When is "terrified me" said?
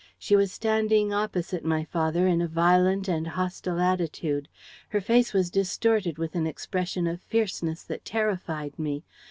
8.03-9.03